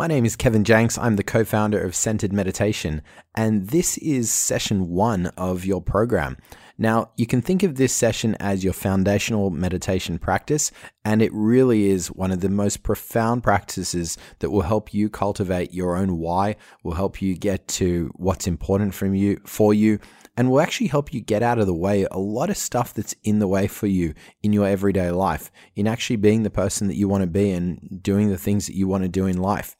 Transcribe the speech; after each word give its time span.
My 0.00 0.06
name 0.06 0.24
is 0.24 0.34
Kevin 0.34 0.64
Janks. 0.64 0.98
I'm 0.98 1.16
the 1.16 1.22
co 1.22 1.44
founder 1.44 1.78
of 1.78 1.94
Centered 1.94 2.32
Meditation, 2.32 3.02
and 3.34 3.68
this 3.68 3.98
is 3.98 4.32
session 4.32 4.88
one 4.88 5.26
of 5.36 5.66
your 5.66 5.82
program. 5.82 6.38
Now, 6.78 7.10
you 7.18 7.26
can 7.26 7.42
think 7.42 7.62
of 7.62 7.74
this 7.74 7.92
session 7.92 8.34
as 8.40 8.64
your 8.64 8.72
foundational 8.72 9.50
meditation 9.50 10.18
practice, 10.18 10.70
and 11.04 11.20
it 11.20 11.30
really 11.34 11.90
is 11.90 12.10
one 12.10 12.32
of 12.32 12.40
the 12.40 12.48
most 12.48 12.82
profound 12.82 13.42
practices 13.42 14.16
that 14.38 14.48
will 14.48 14.62
help 14.62 14.94
you 14.94 15.10
cultivate 15.10 15.74
your 15.74 15.98
own 15.98 16.16
why, 16.16 16.56
will 16.82 16.94
help 16.94 17.20
you 17.20 17.36
get 17.36 17.68
to 17.68 18.10
what's 18.14 18.46
important 18.46 18.94
from 18.94 19.14
you 19.14 19.38
for 19.44 19.74
you, 19.74 19.98
and 20.34 20.50
will 20.50 20.62
actually 20.62 20.86
help 20.86 21.12
you 21.12 21.20
get 21.20 21.42
out 21.42 21.58
of 21.58 21.66
the 21.66 21.74
way 21.74 22.06
a 22.10 22.18
lot 22.18 22.48
of 22.48 22.56
stuff 22.56 22.94
that's 22.94 23.14
in 23.22 23.38
the 23.38 23.48
way 23.48 23.66
for 23.66 23.86
you 23.86 24.14
in 24.42 24.54
your 24.54 24.66
everyday 24.66 25.10
life, 25.10 25.50
in 25.76 25.86
actually 25.86 26.16
being 26.16 26.42
the 26.42 26.48
person 26.48 26.88
that 26.88 26.96
you 26.96 27.06
want 27.06 27.20
to 27.20 27.26
be 27.26 27.50
and 27.50 28.02
doing 28.02 28.30
the 28.30 28.38
things 28.38 28.66
that 28.66 28.74
you 28.74 28.88
want 28.88 29.02
to 29.02 29.08
do 29.08 29.26
in 29.26 29.36
life. 29.36 29.76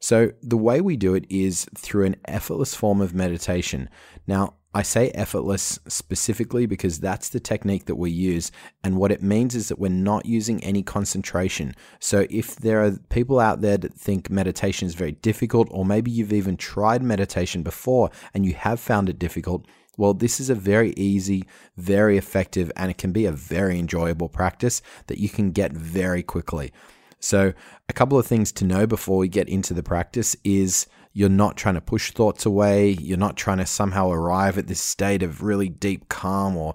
So, 0.00 0.32
the 0.42 0.56
way 0.56 0.80
we 0.80 0.96
do 0.96 1.14
it 1.14 1.26
is 1.28 1.66
through 1.76 2.06
an 2.06 2.16
effortless 2.24 2.74
form 2.74 3.00
of 3.00 3.14
meditation. 3.14 3.88
Now, 4.26 4.54
I 4.74 4.82
say 4.82 5.10
effortless 5.10 5.78
specifically 5.88 6.66
because 6.66 7.00
that's 7.00 7.30
the 7.30 7.40
technique 7.40 7.86
that 7.86 7.96
we 7.96 8.10
use. 8.10 8.52
And 8.84 8.96
what 8.96 9.10
it 9.10 9.22
means 9.22 9.54
is 9.54 9.68
that 9.68 9.78
we're 9.78 9.88
not 9.88 10.26
using 10.26 10.62
any 10.62 10.82
concentration. 10.82 11.74
So 12.00 12.26
if 12.28 12.56
there 12.56 12.84
are 12.84 12.92
people 13.08 13.40
out 13.40 13.62
there 13.62 13.78
that 13.78 13.94
think 13.94 14.30
meditation 14.30 14.86
is 14.86 14.94
very 14.94 15.12
difficult, 15.12 15.68
or 15.70 15.86
maybe 15.86 16.10
you've 16.10 16.34
even 16.34 16.56
tried 16.56 17.02
meditation 17.02 17.62
before 17.62 18.10
and 18.34 18.44
you 18.44 18.54
have 18.54 18.78
found 18.78 19.08
it 19.08 19.18
difficult, 19.18 19.66
well, 19.96 20.14
this 20.14 20.38
is 20.38 20.48
a 20.48 20.54
very 20.54 20.92
easy, 20.92 21.44
very 21.76 22.16
effective, 22.16 22.70
and 22.76 22.90
it 22.90 22.98
can 22.98 23.10
be 23.10 23.24
a 23.24 23.32
very 23.32 23.78
enjoyable 23.78 24.28
practice 24.28 24.80
that 25.08 25.18
you 25.18 25.28
can 25.28 25.50
get 25.50 25.72
very 25.72 26.22
quickly. 26.22 26.72
So, 27.20 27.52
a 27.88 27.92
couple 27.92 28.18
of 28.18 28.26
things 28.26 28.52
to 28.52 28.64
know 28.64 28.86
before 28.86 29.18
we 29.18 29.28
get 29.28 29.48
into 29.48 29.74
the 29.74 29.82
practice 29.82 30.36
is 30.44 30.86
you're 31.12 31.28
not 31.28 31.56
trying 31.56 31.74
to 31.74 31.80
push 31.80 32.12
thoughts 32.12 32.46
away. 32.46 32.90
You're 32.90 33.18
not 33.18 33.36
trying 33.36 33.58
to 33.58 33.66
somehow 33.66 34.10
arrive 34.10 34.56
at 34.56 34.68
this 34.68 34.80
state 34.80 35.22
of 35.24 35.42
really 35.42 35.68
deep 35.68 36.08
calm 36.08 36.56
or 36.56 36.74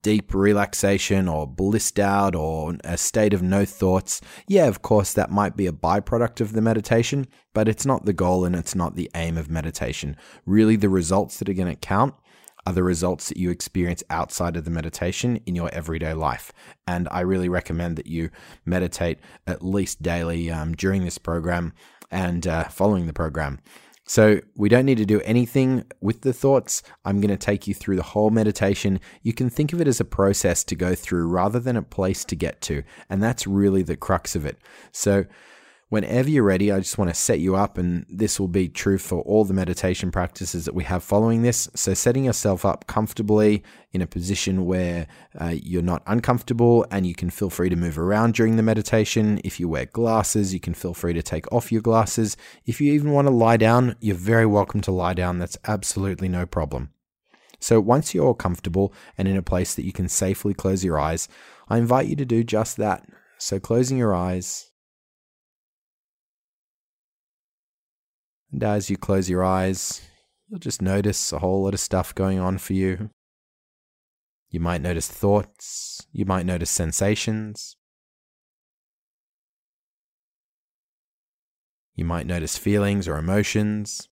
deep 0.00 0.32
relaxation 0.32 1.28
or 1.28 1.46
blissed 1.46 1.98
out 1.98 2.34
or 2.34 2.74
a 2.84 2.96
state 2.96 3.34
of 3.34 3.42
no 3.42 3.66
thoughts. 3.66 4.22
Yeah, 4.46 4.66
of 4.66 4.80
course, 4.80 5.12
that 5.12 5.30
might 5.30 5.56
be 5.56 5.66
a 5.66 5.72
byproduct 5.72 6.40
of 6.40 6.52
the 6.52 6.62
meditation, 6.62 7.26
but 7.52 7.68
it's 7.68 7.84
not 7.84 8.06
the 8.06 8.14
goal 8.14 8.46
and 8.46 8.56
it's 8.56 8.74
not 8.74 8.96
the 8.96 9.10
aim 9.14 9.36
of 9.36 9.50
meditation. 9.50 10.16
Really, 10.46 10.76
the 10.76 10.88
results 10.88 11.38
that 11.38 11.48
are 11.50 11.54
going 11.54 11.68
to 11.68 11.76
count 11.76 12.14
are 12.66 12.72
the 12.72 12.82
results 12.82 13.28
that 13.28 13.36
you 13.36 13.50
experience 13.50 14.02
outside 14.10 14.56
of 14.56 14.64
the 14.64 14.70
meditation 14.70 15.40
in 15.46 15.54
your 15.54 15.68
everyday 15.72 16.14
life. 16.14 16.52
And 16.86 17.08
I 17.10 17.20
really 17.20 17.48
recommend 17.48 17.96
that 17.96 18.06
you 18.06 18.30
meditate 18.64 19.18
at 19.46 19.64
least 19.64 20.02
daily 20.02 20.50
um, 20.50 20.74
during 20.74 21.04
this 21.04 21.18
program 21.18 21.72
and 22.10 22.46
uh, 22.46 22.64
following 22.64 23.06
the 23.06 23.12
program. 23.12 23.58
So, 24.04 24.40
we 24.56 24.68
don't 24.68 24.84
need 24.84 24.98
to 24.98 25.06
do 25.06 25.20
anything 25.20 25.84
with 26.00 26.22
the 26.22 26.32
thoughts. 26.32 26.82
I'm 27.04 27.20
going 27.20 27.30
to 27.30 27.36
take 27.36 27.68
you 27.68 27.72
through 27.72 27.94
the 27.94 28.02
whole 28.02 28.30
meditation. 28.30 28.98
You 29.22 29.32
can 29.32 29.48
think 29.48 29.72
of 29.72 29.80
it 29.80 29.86
as 29.86 30.00
a 30.00 30.04
process 30.04 30.64
to 30.64 30.74
go 30.74 30.96
through 30.96 31.28
rather 31.28 31.60
than 31.60 31.76
a 31.76 31.82
place 31.82 32.24
to 32.24 32.34
get 32.34 32.60
to. 32.62 32.82
And 33.08 33.22
that's 33.22 33.46
really 33.46 33.82
the 33.82 33.96
crux 33.96 34.34
of 34.34 34.44
it. 34.44 34.58
So, 34.90 35.24
Whenever 35.92 36.30
you're 36.30 36.42
ready, 36.42 36.72
I 36.72 36.78
just 36.78 36.96
want 36.96 37.10
to 37.10 37.14
set 37.14 37.38
you 37.38 37.54
up, 37.54 37.76
and 37.76 38.06
this 38.08 38.40
will 38.40 38.48
be 38.48 38.66
true 38.66 38.96
for 38.96 39.20
all 39.24 39.44
the 39.44 39.52
meditation 39.52 40.10
practices 40.10 40.64
that 40.64 40.74
we 40.74 40.84
have 40.84 41.02
following 41.02 41.42
this. 41.42 41.68
So, 41.74 41.92
setting 41.92 42.24
yourself 42.24 42.64
up 42.64 42.86
comfortably 42.86 43.62
in 43.92 44.00
a 44.00 44.06
position 44.06 44.64
where 44.64 45.06
uh, 45.38 45.52
you're 45.62 45.82
not 45.82 46.02
uncomfortable 46.06 46.86
and 46.90 47.06
you 47.06 47.14
can 47.14 47.28
feel 47.28 47.50
free 47.50 47.68
to 47.68 47.76
move 47.76 47.98
around 47.98 48.32
during 48.32 48.56
the 48.56 48.62
meditation. 48.62 49.38
If 49.44 49.60
you 49.60 49.68
wear 49.68 49.84
glasses, 49.84 50.54
you 50.54 50.60
can 50.60 50.72
feel 50.72 50.94
free 50.94 51.12
to 51.12 51.22
take 51.22 51.52
off 51.52 51.70
your 51.70 51.82
glasses. 51.82 52.38
If 52.64 52.80
you 52.80 52.90
even 52.94 53.10
want 53.12 53.26
to 53.26 53.34
lie 53.34 53.58
down, 53.58 53.94
you're 54.00 54.16
very 54.16 54.46
welcome 54.46 54.80
to 54.80 54.92
lie 54.92 55.12
down. 55.12 55.40
That's 55.40 55.58
absolutely 55.66 56.30
no 56.30 56.46
problem. 56.46 56.88
So, 57.60 57.82
once 57.82 58.14
you're 58.14 58.32
comfortable 58.32 58.94
and 59.18 59.28
in 59.28 59.36
a 59.36 59.42
place 59.42 59.74
that 59.74 59.84
you 59.84 59.92
can 59.92 60.08
safely 60.08 60.54
close 60.54 60.82
your 60.82 60.98
eyes, 60.98 61.28
I 61.68 61.76
invite 61.76 62.06
you 62.06 62.16
to 62.16 62.24
do 62.24 62.42
just 62.42 62.78
that. 62.78 63.06
So, 63.36 63.60
closing 63.60 63.98
your 63.98 64.14
eyes 64.14 64.71
And 68.52 68.62
as 68.62 68.90
you 68.90 68.98
close 68.98 69.30
your 69.30 69.42
eyes, 69.42 70.02
you'll 70.48 70.60
just 70.60 70.82
notice 70.82 71.32
a 71.32 71.38
whole 71.38 71.64
lot 71.64 71.72
of 71.72 71.80
stuff 71.80 72.14
going 72.14 72.38
on 72.38 72.58
for 72.58 72.74
you. 72.74 73.10
You 74.50 74.60
might 74.60 74.82
notice 74.82 75.08
thoughts, 75.08 76.06
you 76.12 76.26
might 76.26 76.44
notice 76.44 76.70
sensations. 76.70 77.76
You 81.94 82.04
might 82.04 82.26
notice 82.26 82.58
feelings 82.58 83.08
or 83.08 83.16
emotions. 83.16 84.08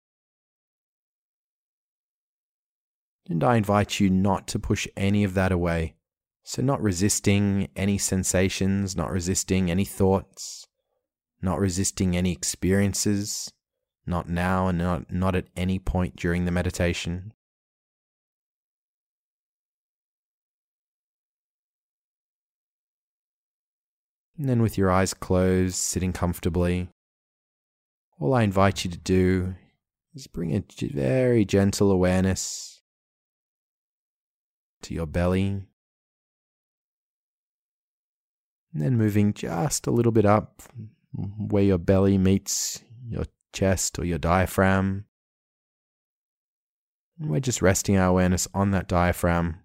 And 3.28 3.42
I 3.44 3.56
invite 3.56 4.00
you 4.00 4.08
not 4.08 4.46
to 4.48 4.58
push 4.58 4.86
any 4.96 5.22
of 5.24 5.34
that 5.34 5.52
away. 5.52 5.96
So, 6.44 6.62
not 6.62 6.80
resisting 6.80 7.68
any 7.76 7.98
sensations, 7.98 8.96
not 8.96 9.10
resisting 9.10 9.70
any 9.70 9.84
thoughts, 9.84 10.66
not 11.42 11.58
resisting 11.58 12.16
any 12.16 12.32
experiences, 12.32 13.52
not 14.08 14.28
now 14.28 14.68
and 14.68 14.78
not, 14.78 15.12
not 15.12 15.34
at 15.34 15.46
any 15.56 15.78
point 15.78 16.16
during 16.16 16.44
the 16.44 16.50
meditation. 16.50 17.32
And 24.38 24.48
then, 24.48 24.62
with 24.62 24.78
your 24.78 24.90
eyes 24.90 25.14
closed, 25.14 25.74
sitting 25.74 26.12
comfortably, 26.12 26.88
all 28.20 28.34
I 28.34 28.44
invite 28.44 28.84
you 28.84 28.90
to 28.90 28.98
do 28.98 29.54
is 30.14 30.28
bring 30.28 30.54
a 30.54 30.62
very 30.80 31.44
gentle 31.44 31.90
awareness 31.90 32.80
to 34.82 34.94
your 34.94 35.06
belly. 35.06 35.64
And 38.72 38.82
then 38.82 38.96
moving 38.96 39.34
just 39.34 39.86
a 39.86 39.90
little 39.90 40.12
bit 40.12 40.24
up 40.24 40.62
where 41.12 41.64
your 41.64 41.78
belly 41.78 42.16
meets 42.16 42.82
your 43.08 43.24
chest 43.52 43.98
or 43.98 44.04
your 44.04 44.18
diaphragm. 44.18 45.06
And 47.18 47.30
we're 47.30 47.40
just 47.40 47.62
resting 47.62 47.96
our 47.96 48.08
awareness 48.08 48.46
on 48.54 48.70
that 48.72 48.88
diaphragm. 48.88 49.60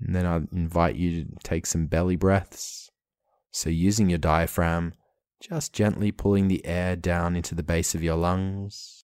And 0.00 0.14
then 0.14 0.26
I 0.26 0.36
invite 0.52 0.96
you 0.96 1.24
to 1.24 1.30
take 1.44 1.66
some 1.66 1.86
belly 1.86 2.16
breaths. 2.16 2.90
So, 3.52 3.70
using 3.70 4.08
your 4.08 4.18
diaphragm, 4.18 4.94
just 5.40 5.72
gently 5.72 6.10
pulling 6.10 6.48
the 6.48 6.64
air 6.64 6.96
down 6.96 7.36
into 7.36 7.54
the 7.54 7.62
base 7.62 7.94
of 7.94 8.02
your 8.02 8.16
lungs. 8.16 9.04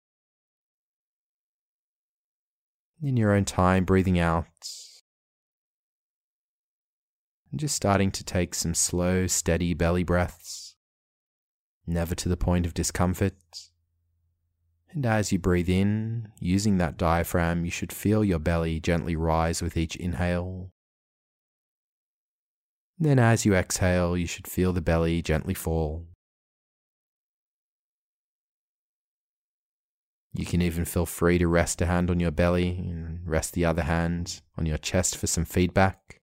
In 3.03 3.17
your 3.17 3.33
own 3.33 3.45
time, 3.45 3.85
breathing 3.85 4.19
out. 4.19 4.47
And 7.51 7.59
just 7.59 7.75
starting 7.75 8.11
to 8.13 8.25
take 8.25 8.55
some 8.55 8.75
slow, 8.75 9.27
steady 9.27 9.75
belly 9.75 10.05
breaths, 10.05 10.77
never 11.87 12.15
to 12.15 12.29
the 12.29 12.37
point 12.37 12.67
of 12.67 12.75
discomfort. 12.75 13.35
And 14.93 15.07
as 15.07 15.33
you 15.33 15.39
breathe 15.39 15.69
in, 15.69 16.29
using 16.41 16.79
that 16.79 16.97
diaphragm, 16.97 17.65
you 17.65 17.71
should 17.71 17.93
feel 17.93 18.25
your 18.25 18.39
belly 18.39 18.81
gently 18.81 19.17
rise 19.17 19.63
with 19.63 19.77
each 19.77 19.97
inhale. 19.97 20.73
Then, 22.99 23.19
as 23.19 23.47
you 23.47 23.55
exhale, 23.55 24.17
you 24.17 24.27
should 24.27 24.47
feel 24.47 24.73
the 24.73 24.83
belly 24.83 25.23
gently 25.23 25.55
fall. 25.55 26.07
You 30.33 30.45
can 30.45 30.63
even 30.63 30.85
feel 30.85 31.07
free 31.07 31.39
to 31.39 31.49
rest 31.49 31.81
a 31.81 31.87
hand 31.87 32.11
on 32.11 32.21
your 32.21 32.31
belly 32.31 32.69
and 32.79 33.21
rest 33.27 33.55
the 33.55 33.65
other 33.65 33.83
hand 33.83 34.43
on 34.57 34.67
your 34.67 34.79
chest 34.79 35.17
for 35.17 35.27
some 35.27 35.45
feedback. 35.45 36.20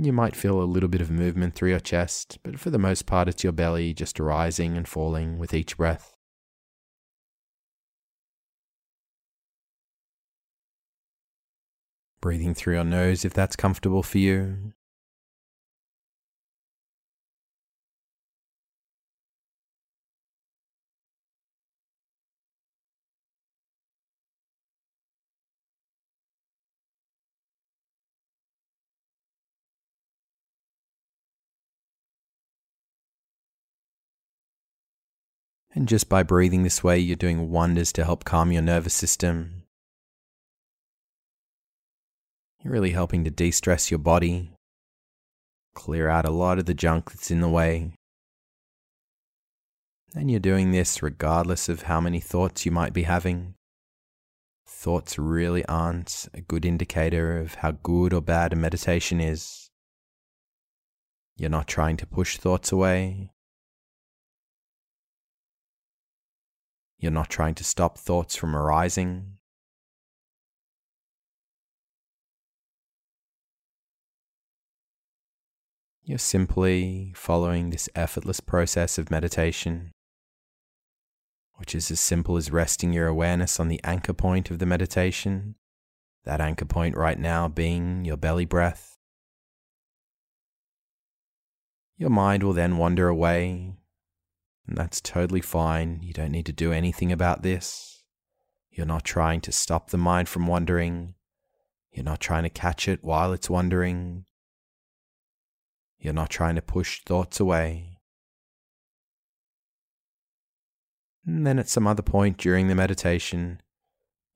You 0.00 0.12
might 0.12 0.36
feel 0.36 0.62
a 0.62 0.62
little 0.62 0.88
bit 0.88 1.00
of 1.00 1.10
movement 1.10 1.56
through 1.56 1.70
your 1.70 1.80
chest, 1.80 2.38
but 2.44 2.60
for 2.60 2.70
the 2.70 2.78
most 2.78 3.04
part, 3.04 3.26
it's 3.26 3.42
your 3.42 3.52
belly 3.52 3.92
just 3.92 4.20
rising 4.20 4.76
and 4.76 4.86
falling 4.86 5.38
with 5.38 5.52
each 5.52 5.76
breath. 5.76 6.14
Breathing 12.20 12.54
through 12.54 12.74
your 12.74 12.84
nose 12.84 13.24
if 13.24 13.34
that's 13.34 13.56
comfortable 13.56 14.04
for 14.04 14.18
you. 14.18 14.72
And 35.78 35.86
just 35.86 36.08
by 36.08 36.24
breathing 36.24 36.64
this 36.64 36.82
way, 36.82 36.98
you're 36.98 37.14
doing 37.14 37.52
wonders 37.52 37.92
to 37.92 38.04
help 38.04 38.24
calm 38.24 38.50
your 38.50 38.62
nervous 38.62 38.94
system. 38.94 39.62
You're 42.60 42.72
really 42.72 42.90
helping 42.90 43.22
to 43.22 43.30
de 43.30 43.52
stress 43.52 43.88
your 43.88 43.98
body, 43.98 44.50
clear 45.76 46.08
out 46.08 46.24
a 46.24 46.32
lot 46.32 46.58
of 46.58 46.66
the 46.66 46.74
junk 46.74 47.12
that's 47.12 47.30
in 47.30 47.40
the 47.40 47.48
way. 47.48 47.92
And 50.16 50.28
you're 50.28 50.40
doing 50.40 50.72
this 50.72 51.00
regardless 51.00 51.68
of 51.68 51.82
how 51.82 52.00
many 52.00 52.18
thoughts 52.18 52.66
you 52.66 52.72
might 52.72 52.92
be 52.92 53.04
having. 53.04 53.54
Thoughts 54.66 55.16
really 55.16 55.64
aren't 55.66 56.28
a 56.34 56.40
good 56.40 56.64
indicator 56.64 57.38
of 57.38 57.54
how 57.54 57.70
good 57.70 58.12
or 58.12 58.20
bad 58.20 58.52
a 58.52 58.56
meditation 58.56 59.20
is. 59.20 59.70
You're 61.36 61.50
not 61.50 61.68
trying 61.68 61.98
to 61.98 62.06
push 62.06 62.36
thoughts 62.36 62.72
away. 62.72 63.30
You're 66.98 67.12
not 67.12 67.30
trying 67.30 67.54
to 67.56 67.64
stop 67.64 67.96
thoughts 67.98 68.34
from 68.36 68.56
arising. 68.56 69.38
You're 76.02 76.18
simply 76.18 77.12
following 77.14 77.70
this 77.70 77.88
effortless 77.94 78.40
process 78.40 78.98
of 78.98 79.10
meditation 79.10 79.92
which 81.58 81.74
is 81.74 81.90
as 81.90 81.98
simple 81.98 82.36
as 82.36 82.52
resting 82.52 82.92
your 82.92 83.08
awareness 83.08 83.58
on 83.58 83.66
the 83.66 83.80
anchor 83.82 84.12
point 84.12 84.48
of 84.48 84.60
the 84.60 84.66
meditation, 84.66 85.56
that 86.24 86.40
anchor 86.40 86.64
point 86.64 86.96
right 86.96 87.18
now 87.18 87.48
being 87.48 88.04
your 88.04 88.16
belly 88.16 88.44
breath. 88.44 88.96
Your 91.96 92.10
mind 92.10 92.44
will 92.44 92.52
then 92.52 92.76
wander 92.76 93.08
away, 93.08 93.74
and 94.68 94.76
that's 94.76 95.00
totally 95.00 95.40
fine. 95.40 96.00
You 96.02 96.12
don't 96.12 96.30
need 96.30 96.46
to 96.46 96.52
do 96.52 96.72
anything 96.72 97.10
about 97.10 97.42
this. 97.42 98.02
You're 98.70 98.86
not 98.86 99.02
trying 99.02 99.40
to 99.40 99.52
stop 99.52 99.90
the 99.90 99.96
mind 99.96 100.28
from 100.28 100.46
wandering. 100.46 101.14
You're 101.90 102.04
not 102.04 102.20
trying 102.20 102.42
to 102.42 102.50
catch 102.50 102.86
it 102.86 103.02
while 103.02 103.32
it's 103.32 103.48
wandering. 103.48 104.26
You're 105.98 106.12
not 106.12 106.30
trying 106.30 106.54
to 106.54 106.62
push 106.62 107.02
thoughts 107.02 107.40
away. 107.40 107.96
And 111.26 111.46
then 111.46 111.58
at 111.58 111.68
some 111.68 111.86
other 111.86 112.02
point 112.02 112.36
during 112.36 112.68
the 112.68 112.74
meditation, 112.74 113.60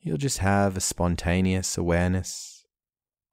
you'll 0.00 0.17
just 0.17 0.38
have 0.38 0.76
a 0.76 0.81
spontaneous 0.81 1.76
awareness 1.79 2.64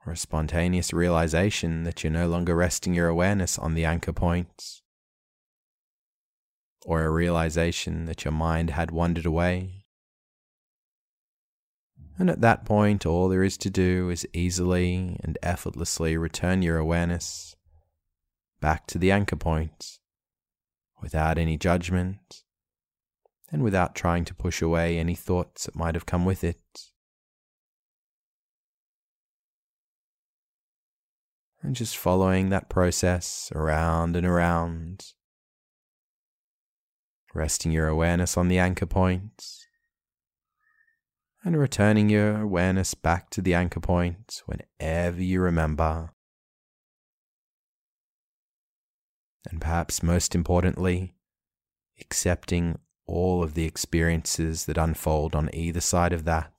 or 0.06 0.14
a 0.14 0.18
spontaneous 0.18 0.94
realization 0.94 1.84
that 1.84 2.04
you're 2.04 2.12
no 2.12 2.28
longer 2.28 2.56
resting 2.56 2.94
your 2.94 3.08
awareness 3.08 3.58
on 3.58 3.74
the 3.74 3.86
anchor 3.86 4.14
points, 4.14 4.82
or 6.90 7.04
a 7.04 7.10
realization 7.12 8.06
that 8.06 8.26
your 8.26 8.32
mind 8.32 8.72
had 8.72 8.90
wandered 8.90 9.28
away. 9.28 9.86
And 12.18 12.32
at 12.32 12.42
that 12.42 12.66
point, 12.66 13.06
all 13.06 13.30
there 13.30 13.44
is 13.44 13.60
to 13.60 13.70
do 13.70 14.10
is 14.10 14.28
easily 14.34 15.20
and 15.24 15.38
effortlessly 15.44 16.18
return 16.18 16.64
your 16.64 16.80
awareness 16.80 17.56
back 18.60 18.88
to 18.88 18.98
the 18.98 19.12
anchor 19.12 19.36
point 19.36 20.00
without 21.00 21.38
any 21.38 21.60
judgment 21.60 22.42
and 23.52 23.62
without 23.64 23.94
trying 23.94 24.26
to 24.26 24.34
push 24.34 24.60
away 24.60 24.98
any 24.98 25.14
thoughts 25.14 25.68
that 25.68 25.76
might 25.76 25.94
have 25.94 26.08
come 26.08 26.26
with 26.26 26.44
it. 26.44 26.90
And 31.62 31.76
just 31.76 31.96
following 31.96 32.50
that 32.50 32.68
process 32.68 33.52
around 33.54 34.16
and 34.16 34.26
around, 34.26 35.14
resting 37.34 37.72
your 37.72 37.88
awareness 37.88 38.38
on 38.38 38.48
the 38.48 38.60
anchor 38.60 38.86
points, 38.86 39.68
and 41.44 41.58
returning 41.58 42.10
your 42.10 42.42
awareness 42.42 42.94
back 42.94 43.30
to 43.30 43.42
the 43.42 43.54
anchor 43.54 43.80
point 43.80 44.42
whenever 44.46 45.22
you 45.22 45.42
remember. 45.42 46.14
And 49.50 49.62
perhaps 49.62 50.04
most 50.04 50.36
importantly, 50.36 51.16
accepting 52.02 52.80
all 53.06 53.42
of 53.42 53.54
the 53.54 53.66
experiences 53.66 54.66
that 54.66 54.78
unfold 54.78 55.34
on 55.34 55.50
either 55.54 55.82
side 55.82 56.14
of 56.14 56.26
that. 56.26 56.52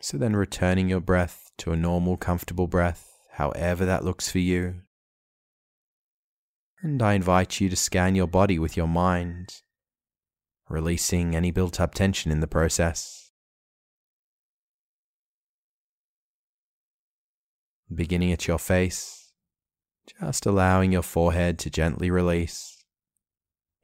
So 0.00 0.16
then 0.16 0.36
returning 0.36 0.88
your 0.88 1.00
breath 1.00 1.50
to 1.58 1.72
a 1.72 1.76
normal, 1.76 2.16
comfortable 2.16 2.68
breath, 2.68 3.07
however 3.38 3.86
that 3.86 4.04
looks 4.04 4.28
for 4.28 4.40
you. 4.40 4.74
And 6.82 7.00
I 7.00 7.14
invite 7.14 7.60
you 7.60 7.68
to 7.68 7.76
scan 7.76 8.16
your 8.16 8.26
body 8.26 8.58
with 8.58 8.76
your 8.76 8.88
mind, 8.88 9.62
releasing 10.68 11.36
any 11.36 11.52
built 11.52 11.80
up 11.80 11.94
tension 11.94 12.32
in 12.32 12.40
the 12.40 12.48
process. 12.48 13.30
Beginning 17.94 18.32
at 18.32 18.48
your 18.48 18.58
face, 18.58 19.32
just 20.20 20.44
allowing 20.44 20.90
your 20.90 21.02
forehead 21.02 21.60
to 21.60 21.70
gently 21.70 22.10
release, 22.10 22.84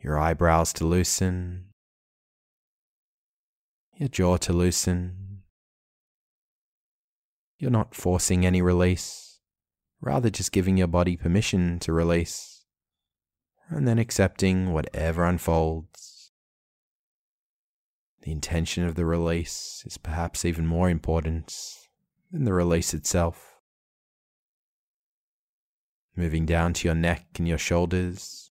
your 0.00 0.18
eyebrows 0.18 0.72
to 0.72 0.84
loosen, 0.84 1.66
your 3.96 4.08
jaw 4.08 4.36
to 4.38 4.52
loosen. 4.52 5.42
You're 7.56 7.70
not 7.70 7.94
forcing 7.94 8.44
any 8.44 8.60
release, 8.60 9.24
rather 10.04 10.30
just 10.30 10.52
giving 10.52 10.76
your 10.76 10.86
body 10.86 11.16
permission 11.16 11.78
to 11.80 11.92
release, 11.92 12.64
and 13.68 13.88
then 13.88 13.98
accepting 13.98 14.72
whatever 14.72 15.24
unfolds. 15.24 16.32
The 18.22 18.32
intention 18.32 18.84
of 18.84 18.94
the 18.94 19.04
release 19.04 19.82
is 19.86 19.98
perhaps 19.98 20.44
even 20.44 20.66
more 20.66 20.88
important 20.88 21.54
than 22.30 22.44
the 22.44 22.52
release 22.52 22.94
itself 22.94 23.54
moving 26.16 26.46
down 26.46 26.72
to 26.74 26.88
your 26.88 26.94
neck 26.94 27.26
and 27.38 27.48
your 27.48 27.58
shoulders. 27.58 28.50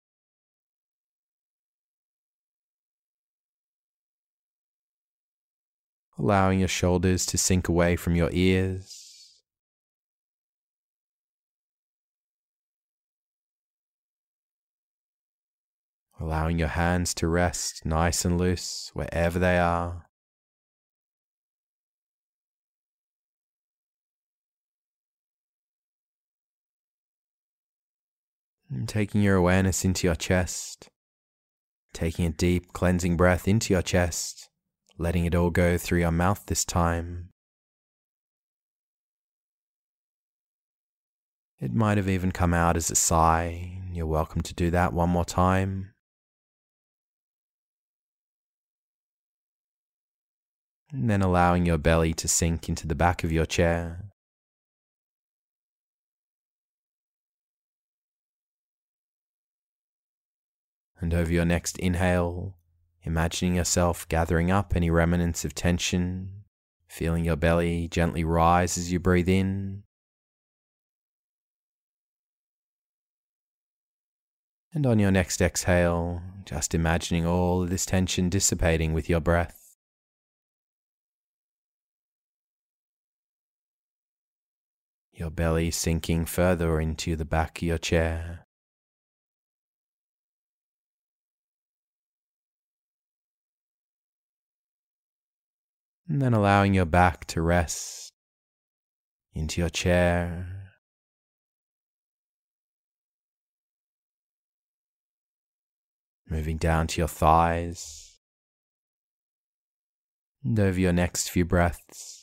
Allowing 6.19 6.61
your 6.61 6.69
shoulders 6.69 7.27
to 7.27 7.39
sink 7.39 7.69
away 7.69 7.97
from 7.97 8.15
your 8.15 8.31
ears. 8.33 9.04
Allowing 16.21 16.59
your 16.59 16.69
hands 16.69 17.13
to 17.15 17.29
rest 17.29 17.85
nice 17.85 18.25
and 18.25 18.39
loose 18.39 18.91
wherever 18.95 19.39
they 19.39 19.59
are. 19.59 20.07
And 28.71 28.89
taking 28.89 29.23
your 29.23 29.37
awareness 29.37 29.85
into 29.85 30.07
your 30.07 30.15
chest, 30.17 30.89
taking 31.93 32.27
a 32.27 32.31
deep 32.31 32.73
cleansing 32.73 33.17
breath 33.17 33.47
into 33.47 33.73
your 33.73 33.83
chest, 33.83 34.49
letting 34.99 35.25
it 35.25 35.35
all 35.35 35.51
go 35.51 35.79
through 35.79 36.01
your 36.01 36.11
mouth 36.11 36.45
this 36.47 36.65
time. 36.65 37.31
It 41.61 41.73
might 41.73 41.97
have 41.97 42.09
even 42.09 42.33
come 42.33 42.53
out 42.53 42.77
as 42.77 42.91
a 42.91 42.97
sigh. 42.97 43.81
You're 43.93 44.07
welcome 44.07 44.43
to 44.43 44.55
do 44.55 44.71
that 44.71 44.93
one 44.93 45.11
more 45.11 45.25
time. 45.25 45.94
And 50.95 51.11
then 51.11 51.23
allowing 51.23 51.67
your 51.67 51.77
belly 51.77 52.15
to 52.15 52.29
sink 52.29 52.69
into 52.69 52.87
the 52.87 52.95
back 52.95 53.25
of 53.25 53.33
your 53.33 53.47
chair. 53.47 54.05
And 61.01 61.13
over 61.13 61.33
your 61.33 61.45
next 61.45 61.77
inhale, 61.81 62.57
imagining 63.03 63.57
yourself 63.57 64.09
gathering 64.09 64.53
up 64.53 64.77
any 64.77 64.89
remnants 64.89 65.45
of 65.45 65.53
tension, 65.53 66.45
feeling 66.87 67.25
your 67.25 67.35
belly 67.35 67.89
gently 67.89 68.23
rise 68.23 68.79
as 68.79 68.93
you 68.93 69.01
breathe 69.01 69.29
in. 69.29 69.83
And 74.73 74.87
on 74.87 75.01
your 75.01 75.11
next 75.11 75.41
exhale, 75.41 76.23
just 76.45 76.73
imagining 76.73 77.27
all 77.27 77.65
of 77.65 77.71
this 77.71 77.85
tension 77.85 78.29
dissipating 78.29 78.93
with 78.93 79.11
your 79.11 79.21
breath. 79.21 79.64
your 85.17 85.31
belly 85.31 85.71
sinking 85.71 86.25
further 86.25 86.81
into 86.81 87.17
the 87.17 87.25
back 87.25 87.59
of 87.59 87.63
your 87.63 87.79
chair. 87.79 88.47
And 96.09 96.21
then 96.21 96.35
allowing 96.35 96.75
your 96.75 96.85
back 96.85 97.25
to 97.29 97.41
rest 97.41 98.13
into 99.35 99.61
your 99.61 99.71
chair. 99.71 100.73
Moving 106.29 106.57
down 106.57 106.89
to 106.89 107.01
your 107.01 107.09
thighs 107.09 108.19
and 110.43 110.59
over 110.59 110.79
your 110.79 110.93
next 110.93 111.31
few 111.31 111.45
breaths 111.45 112.14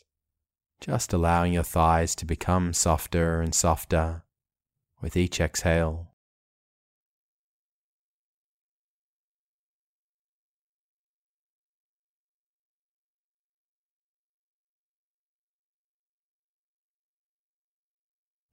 just 0.82 1.14
allowing 1.14 1.54
your 1.54 1.64
thighs 1.64 2.16
to 2.16 2.26
become 2.26 2.74
softer 2.74 3.40
and 3.40 3.54
softer 3.54 4.24
with 5.00 5.16
each 5.16 5.40
exhale. 5.40 6.08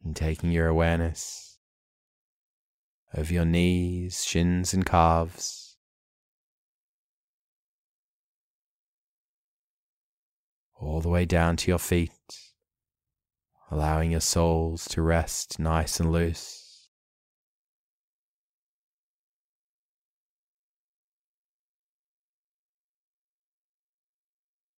And 0.04 0.14
taking 0.14 0.52
your 0.52 0.68
awareness 0.68 1.58
over 3.14 3.32
your 3.32 3.44
knees, 3.44 4.24
shins, 4.24 4.74
and 4.74 4.84
calves. 4.84 5.67
All 10.80 11.00
the 11.00 11.08
way 11.08 11.24
down 11.24 11.56
to 11.56 11.70
your 11.70 11.78
feet, 11.78 12.12
allowing 13.68 14.12
your 14.12 14.20
soles 14.20 14.86
to 14.88 15.02
rest 15.02 15.58
nice 15.58 15.98
and 15.98 16.12
loose. 16.12 16.88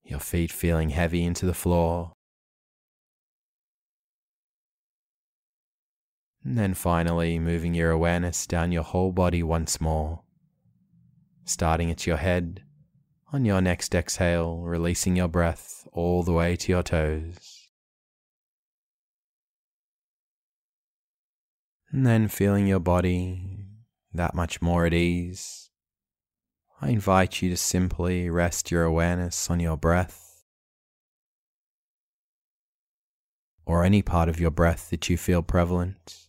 Your 0.02 0.21
feet 0.21 0.50
feeling 0.50 0.88
heavy 0.88 1.23
into 1.23 1.45
the 1.45 1.54
floor. 1.54 2.12
And 6.42 6.57
then 6.57 6.73
finally, 6.73 7.38
moving 7.38 7.75
your 7.75 7.90
awareness 7.90 8.47
down 8.47 8.73
your 8.73 8.83
whole 8.83 9.12
body 9.12 9.42
once 9.42 9.80
more, 9.80 10.23
starting 11.45 11.90
at 11.90 12.07
your 12.07 12.16
head. 12.16 12.62
On 13.33 13.45
your 13.45 13.61
next 13.61 13.95
exhale, 13.95 14.62
releasing 14.62 15.14
your 15.14 15.28
breath 15.28 15.79
all 15.92 16.23
the 16.23 16.32
way 16.32 16.56
to 16.56 16.73
your 16.73 16.82
toes. 16.82 17.68
And 21.92 22.06
then 22.06 22.28
feeling 22.28 22.66
your 22.66 22.80
body 22.80 23.40
that 24.12 24.35
much 24.35 24.62
more 24.62 24.87
at 24.87 24.94
ease, 24.94 25.70
I 26.80 26.90
invite 26.90 27.42
you 27.42 27.50
to 27.50 27.56
simply 27.56 28.30
rest 28.30 28.70
your 28.70 28.85
awareness 28.85 29.50
on 29.50 29.61
your 29.61 29.76
breath 29.76 30.44
or 33.66 33.85
any 33.85 34.02
part 34.02 34.28
of 34.28 34.40
your 34.40 34.50
breath 34.50 34.90
that 34.90 35.09
you 35.09 35.16
feel 35.16 35.42
prevalent. 35.42 36.28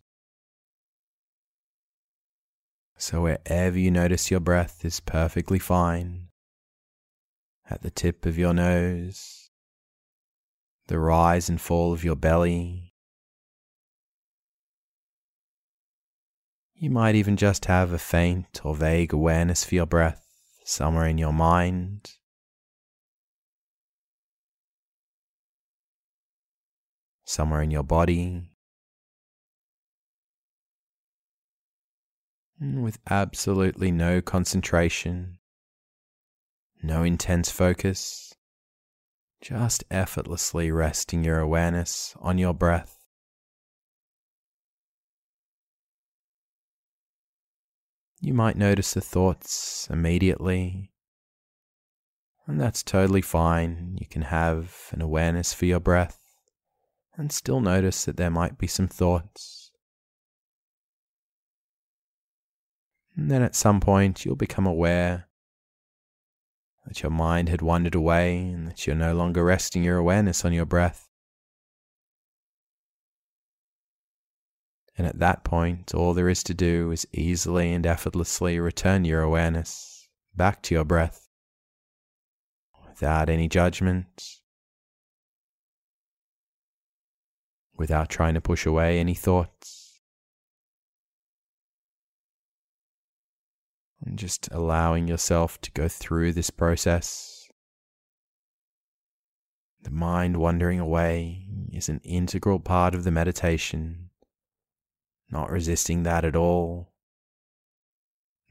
So, 2.98 3.22
wherever 3.22 3.80
you 3.80 3.90
notice 3.90 4.30
your 4.30 4.40
breath 4.40 4.86
is 4.86 5.00
perfectly 5.00 5.58
fine. 5.58 6.28
At 7.68 7.82
the 7.82 7.90
tip 7.90 8.28
of 8.28 8.38
your 8.38 8.54
nose, 8.54 9.41
the 10.88 11.00
rise 11.00 11.50
and 11.50 11.60
fall 11.60 11.94
of 11.94 12.04
your 12.04 12.16
belly. 12.16 12.94
You 16.76 16.90
might 16.90 17.16
even 17.16 17.38
just 17.38 17.66
have 17.66 17.94
a 17.94 18.00
faint 18.00 18.62
or 18.64 18.76
vague 18.76 19.14
awareness 19.14 19.64
for 19.64 19.76
your 19.76 19.86
breath 19.86 20.26
somewhere 20.66 21.08
in 21.08 21.18
your 21.18 21.34
mind. 21.34 22.12
Somewhere 27.24 27.62
in 27.62 27.72
your 27.72 27.84
body. 27.84 28.44
with 32.62 33.00
absolutely 33.10 33.92
no 33.92 34.22
concentration, 34.22 35.40
no 36.84 37.02
intense 37.02 37.50
focus, 37.50 38.36
just 39.42 39.84
effortlessly 39.90 40.72
resting 40.72 41.24
your 41.24 41.40
awareness 41.40 42.16
on 42.20 42.38
your 42.38 42.54
breath. 42.54 43.00
You 48.20 48.36
might 48.36 48.56
notice 48.56 48.94
the 48.94 49.02
thoughts 49.02 49.88
immediately, 49.90 50.92
and 52.46 52.62
that's 52.62 52.84
totally 52.84 53.24
fine. 53.24 53.98
You 54.00 54.06
can 54.06 54.22
have 54.22 54.90
an 54.92 55.02
awareness 55.02 55.56
for 55.56 55.66
your 55.66 55.80
breath 55.80 56.20
and 57.18 57.32
still 57.32 57.62
notice 57.62 58.06
that 58.06 58.18
there 58.18 58.30
might 58.30 58.60
be 58.60 58.68
some 58.68 58.88
thoughts. 58.88 59.72
And 63.18 63.32
then 63.32 63.42
at 63.42 63.56
some 63.56 63.80
point, 63.80 64.24
you'll 64.24 64.36
become 64.36 64.68
aware 64.68 65.28
that 66.86 67.04
your 67.04 67.12
mind 67.12 67.50
had 67.50 67.62
wandered 67.62 67.96
away 67.96 68.38
and 68.38 68.68
that 68.68 68.86
you're 68.86 68.96
no 68.96 69.14
longer 69.14 69.44
resting 69.44 69.84
your 69.84 69.98
awareness 69.98 70.44
on 70.44 70.54
your 70.54 70.66
breath. 70.66 71.08
And 74.98 75.08
at 75.08 75.20
that 75.20 75.44
point, 75.44 75.96
all 75.96 76.14
there 76.14 76.30
is 76.30 76.44
to 76.44 76.54
do 76.54 76.92
is 76.92 77.08
easily 77.14 77.74
and 77.74 77.86
effortlessly 77.86 78.60
return 78.60 79.06
your 79.06 79.22
awareness 79.22 80.08
back 80.36 80.62
to 80.64 80.76
your 80.76 80.86
breath 80.86 81.28
without 82.88 83.30
any 83.30 83.48
judgment, 83.48 84.40
without 87.76 88.10
trying 88.10 88.34
to 88.36 88.42
push 88.42 88.66
away 88.66 89.00
any 89.00 89.16
thoughts. 89.16 89.81
And 94.06 94.18
just 94.18 94.50
allowing 94.52 95.08
yourself 95.08 95.60
to 95.62 95.72
go 95.72 95.88
through 95.88 96.34
this 96.34 96.50
process. 96.50 97.48
The 99.84 99.92
mind 99.92 100.38
wandering 100.38 100.80
away 100.80 101.48
is 101.72 101.90
an 101.90 102.02
integral 102.04 102.60
part 102.60 102.94
of 102.94 103.04
the 103.04 103.12
meditation, 103.12 104.10
not 105.30 105.50
resisting 105.50 106.04
that 106.04 106.26
at 106.26 106.36
all, 106.36 106.94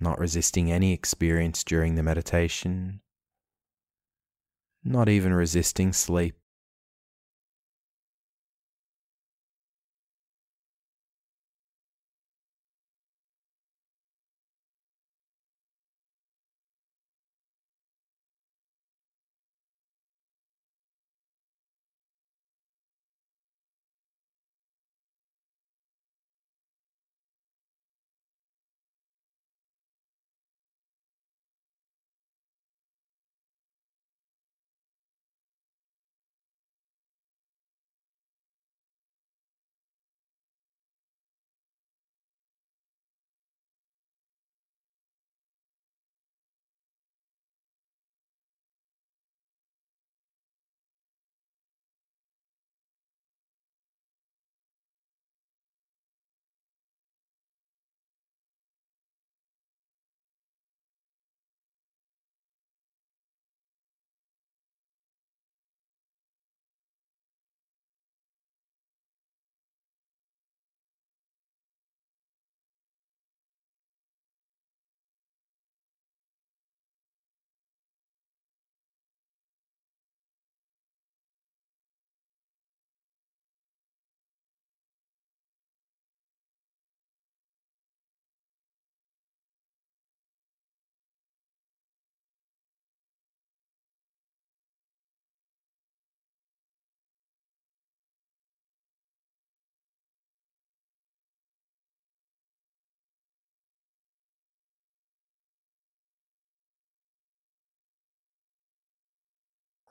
not 0.00 0.18
resisting 0.18 0.72
any 0.72 0.92
experience 0.92 1.62
during 1.62 1.94
the 1.94 2.02
meditation, 2.02 3.00
not 4.82 5.08
even 5.08 5.34
resisting 5.34 5.92
sleep. 5.92 6.39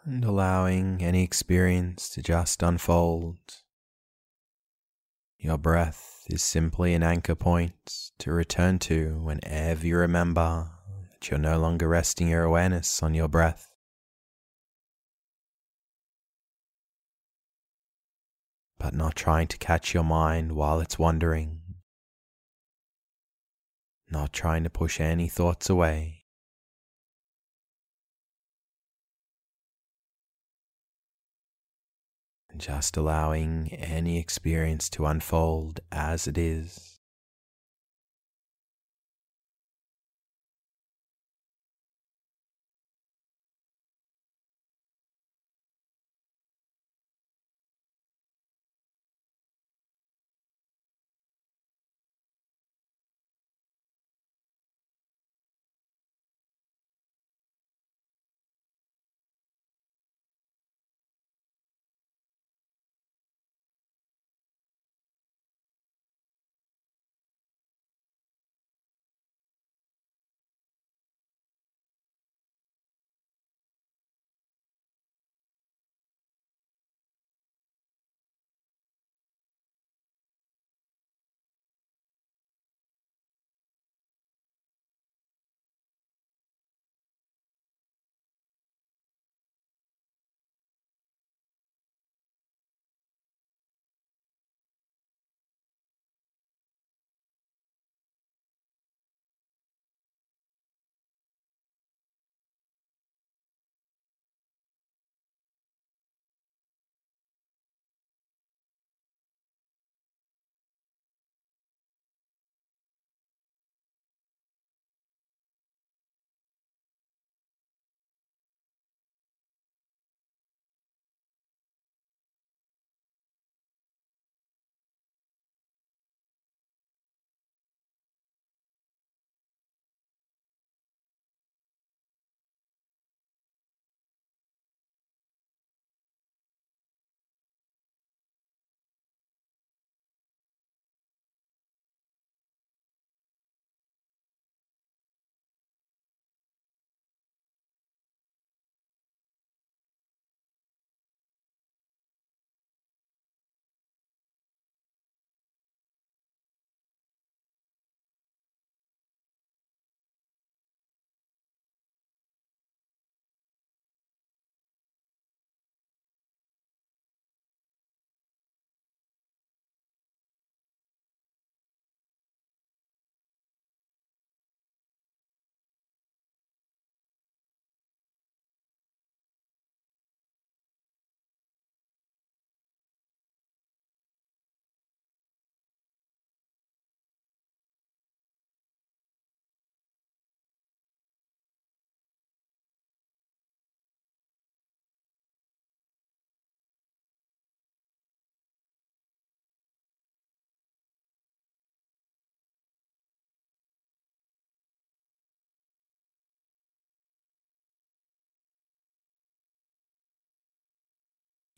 And 0.09 0.25
allowing 0.25 1.03
any 1.03 1.23
experience 1.23 2.09
to 2.09 2.21
just 2.21 2.63
unfold. 2.63 3.37
Your 5.37 5.57
breath 5.57 6.25
is 6.27 6.41
simply 6.41 6.95
an 6.95 7.03
anchor 7.03 7.35
point 7.35 8.09
to 8.17 8.31
return 8.31 8.79
to 8.79 9.19
whenever 9.21 9.85
you 9.85 9.97
remember 9.97 10.71
that 11.11 11.29
you're 11.29 11.39
no 11.39 11.59
longer 11.59 11.87
resting 11.87 12.27
your 12.27 12.43
awareness 12.43 13.03
on 13.03 13.13
your 13.13 13.27
breath. 13.27 13.71
But 18.79 18.95
not 18.95 19.15
trying 19.15 19.47
to 19.47 19.57
catch 19.59 19.93
your 19.93 20.03
mind 20.03 20.53
while 20.53 20.79
it's 20.79 20.97
wandering, 20.97 21.61
not 24.09 24.33
trying 24.33 24.63
to 24.63 24.71
push 24.71 24.99
any 24.99 25.27
thoughts 25.27 25.69
away. 25.69 26.18
Just 32.58 32.98
allowing 32.98 33.70
any 33.72 34.18
experience 34.18 34.89
to 34.89 35.06
unfold 35.06 35.79
as 35.91 36.27
it 36.27 36.38
is. 36.38 36.88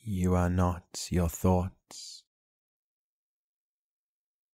You 0.03 0.33
are 0.33 0.49
not 0.49 1.07
your 1.11 1.29
thoughts. 1.29 2.23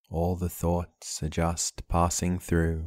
All 0.10 0.36
the 0.36 0.50
thoughts 0.50 1.24
are 1.24 1.30
just 1.30 1.88
passing 1.88 2.38
through. 2.38 2.84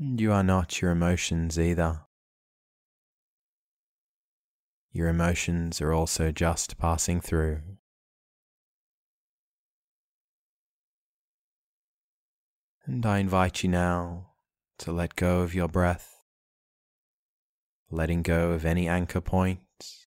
And 0.00 0.20
you 0.20 0.32
are 0.32 0.42
not 0.42 0.82
your 0.82 0.90
emotions 0.90 1.60
either. 1.60 2.02
Your 4.90 5.08
emotions 5.08 5.80
are 5.80 5.92
also 5.92 6.32
just 6.32 6.76
passing 6.76 7.20
through. 7.20 7.60
And 12.84 13.06
I 13.06 13.18
invite 13.18 13.62
you 13.62 13.68
now 13.68 14.32
to 14.78 14.90
let 14.90 15.14
go 15.14 15.42
of 15.42 15.54
your 15.54 15.68
breath 15.68 16.15
letting 17.90 18.22
go 18.22 18.52
of 18.52 18.64
any 18.64 18.88
anchor 18.88 19.20
points, 19.20 20.06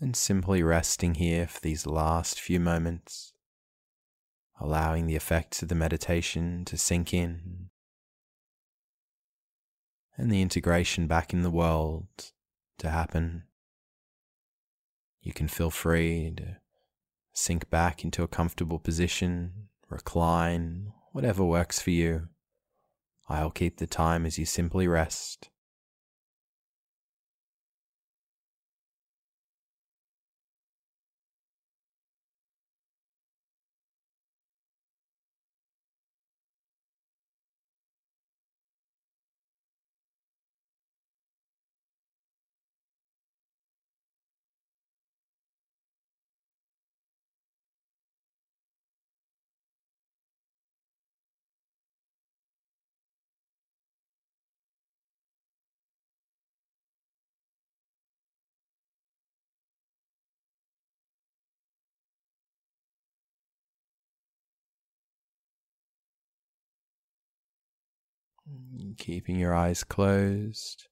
and 0.00 0.16
simply 0.16 0.62
resting 0.62 1.14
here 1.16 1.46
for 1.46 1.60
these 1.60 1.86
last 1.86 2.40
few 2.40 2.58
moments, 2.58 3.34
allowing 4.58 5.06
the 5.06 5.16
effects 5.16 5.62
of 5.62 5.68
the 5.68 5.74
meditation 5.74 6.64
to 6.64 6.78
sink 6.78 7.12
in 7.12 7.68
and 10.16 10.30
the 10.30 10.42
integration 10.42 11.06
back 11.06 11.32
in 11.32 11.42
the 11.42 11.50
world 11.50 12.32
to 12.78 12.90
happen. 12.90 13.44
You 15.22 15.32
can 15.32 15.48
feel 15.48 15.70
free 15.70 16.32
to 16.36 16.56
sink 17.32 17.68
back 17.70 18.04
into 18.04 18.22
a 18.22 18.28
comfortable 18.28 18.78
position, 18.78 19.68
recline, 19.88 20.92
whatever 21.12 21.44
works 21.44 21.80
for 21.80 21.90
you. 21.90 22.28
I'll 23.28 23.50
keep 23.50 23.76
the 23.78 23.86
time 23.86 24.26
as 24.26 24.38
you 24.38 24.46
simply 24.46 24.88
rest. 24.88 25.49
Mm, 68.50 68.98
keeping 68.98 69.36
your 69.36 69.54
eyes 69.54 69.84
closed, 69.84 70.88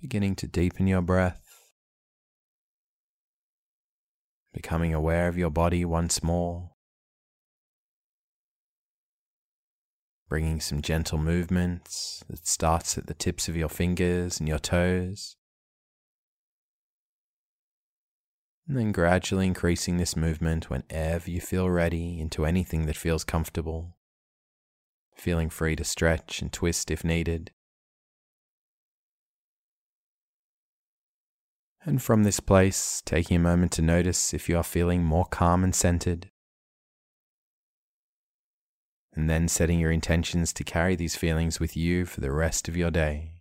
beginning 0.00 0.36
to 0.36 0.46
deepen 0.46 0.86
your 0.86 1.02
breath, 1.02 1.72
becoming 4.52 4.94
aware 4.94 5.28
of 5.28 5.36
your 5.36 5.50
body 5.50 5.84
once 5.84 6.22
more, 6.22 6.70
bringing 10.28 10.60
some 10.60 10.82
gentle 10.82 11.18
movements 11.18 12.22
that 12.28 12.46
starts 12.46 12.96
at 12.96 13.06
the 13.06 13.14
tips 13.14 13.48
of 13.48 13.56
your 13.56 13.68
fingers 13.68 14.38
and 14.38 14.48
your 14.48 14.58
toes. 14.58 15.36
And 18.68 18.78
then 18.78 18.92
gradually 18.92 19.48
increasing 19.48 19.96
this 19.96 20.14
movement 20.14 20.70
whenever 20.70 21.28
you 21.28 21.40
feel 21.40 21.68
ready 21.68 22.20
into 22.20 22.46
anything 22.46 22.86
that 22.86 22.96
feels 22.96 23.24
comfortable 23.24 23.96
feeling 25.20 25.50
free 25.50 25.76
to 25.76 25.84
stretch 25.84 26.40
and 26.40 26.52
twist 26.52 26.90
if 26.90 27.04
needed. 27.04 27.52
And 31.82 32.02
from 32.02 32.24
this 32.24 32.40
place, 32.40 33.02
taking 33.04 33.36
a 33.36 33.40
moment 33.40 33.72
to 33.72 33.82
notice 33.82 34.34
if 34.34 34.48
you 34.48 34.56
are 34.56 34.62
feeling 34.62 35.04
more 35.04 35.24
calm 35.24 35.64
and 35.64 35.74
centered. 35.74 36.30
And 39.14 39.28
then 39.28 39.48
setting 39.48 39.78
your 39.78 39.90
intentions 39.90 40.52
to 40.54 40.64
carry 40.64 40.94
these 40.94 41.16
feelings 41.16 41.58
with 41.58 41.76
you 41.76 42.04
for 42.04 42.20
the 42.20 42.32
rest 42.32 42.68
of 42.68 42.76
your 42.76 42.90
day. 42.90 43.32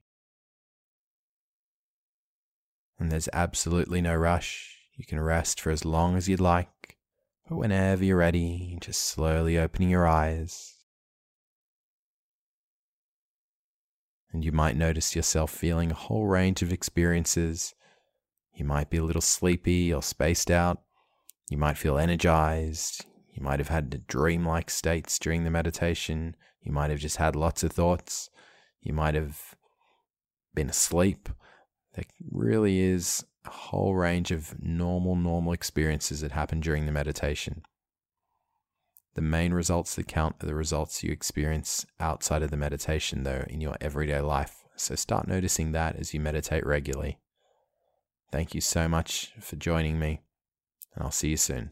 And 2.97 3.11
there's 3.11 3.29
absolutely 3.33 4.01
no 4.01 4.15
rush. 4.15 4.77
You 4.95 5.05
can 5.05 5.19
rest 5.19 5.61
for 5.61 5.69
as 5.69 5.85
long 5.85 6.17
as 6.17 6.27
you'd 6.27 6.41
like, 6.41 6.97
but 7.47 7.57
whenever 7.57 8.03
you're 8.03 8.17
ready, 8.17 8.77
just 8.81 9.05
slowly 9.05 9.57
opening 9.57 9.89
your 9.89 10.07
eyes 10.07 10.78
and 14.31 14.43
you 14.43 14.51
might 14.51 14.77
notice 14.77 15.15
yourself 15.15 15.51
feeling 15.51 15.91
a 15.91 15.95
whole 15.95 16.27
range 16.27 16.61
of 16.61 16.71
experiences. 16.71 17.73
You 18.53 18.65
might 18.65 18.89
be 18.89 18.97
a 18.97 19.03
little 19.03 19.21
sleepy 19.21 19.93
or 19.93 20.03
spaced 20.03 20.51
out. 20.51 20.81
You 21.49 21.57
might 21.57 21.77
feel 21.77 21.97
energized. 21.97 23.05
You 23.33 23.41
might 23.41 23.59
have 23.59 23.69
had 23.69 24.05
dreamlike 24.07 24.69
states 24.69 25.17
during 25.17 25.43
the 25.43 25.51
meditation. 25.51 26.35
You 26.61 26.71
might 26.71 26.91
have 26.91 26.99
just 26.99 27.17
had 27.17 27.35
lots 27.35 27.63
of 27.63 27.71
thoughts. 27.71 28.29
You 28.81 28.93
might 28.93 29.15
have 29.15 29.55
been 30.53 30.69
asleep. 30.69 31.29
There 31.95 32.05
really 32.29 32.79
is 32.79 33.25
a 33.45 33.49
whole 33.49 33.95
range 33.95 34.31
of 34.31 34.61
normal, 34.61 35.15
normal 35.15 35.53
experiences 35.53 36.21
that 36.21 36.33
happen 36.33 36.59
during 36.59 36.85
the 36.85 36.91
meditation. 36.91 37.63
The 39.19 39.25
main 39.25 39.53
results 39.53 39.95
that 39.95 40.07
count 40.07 40.37
are 40.41 40.45
the 40.45 40.55
results 40.55 41.03
you 41.03 41.11
experience 41.11 41.85
outside 41.99 42.41
of 42.41 42.51
the 42.51 42.55
meditation, 42.55 43.23
though, 43.23 43.43
in 43.49 43.59
your 43.59 43.75
everyday 43.81 44.21
life. 44.21 44.63
So 44.77 44.95
start 44.95 45.27
noticing 45.27 45.73
that 45.73 45.97
as 45.97 46.13
you 46.13 46.21
meditate 46.21 46.65
regularly. 46.65 47.19
Thank 48.31 48.55
you 48.55 48.61
so 48.61 48.87
much 48.87 49.33
for 49.41 49.57
joining 49.57 49.99
me, 49.99 50.21
and 50.95 51.03
I'll 51.03 51.11
see 51.11 51.31
you 51.31 51.35
soon. 51.35 51.71